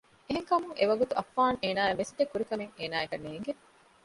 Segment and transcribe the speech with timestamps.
[0.27, 3.51] އެހެންކަމުން އެ ވަގުތު އައްފާން އޭނާއަށް މެސެޖެއް ކުރިކަމެއް އޭނާއަކަށް ނޭނގެ